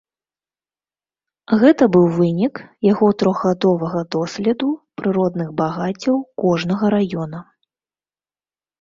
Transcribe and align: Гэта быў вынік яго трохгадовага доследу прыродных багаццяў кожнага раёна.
Гэта 1.63 1.83
быў 1.95 2.05
вынік 2.15 2.55
яго 2.91 3.07
трохгадовага 3.25 4.01
доследу 4.17 4.73
прыродных 5.03 5.49
багаццяў 5.63 6.15
кожнага 6.47 6.85
раёна. 6.99 7.39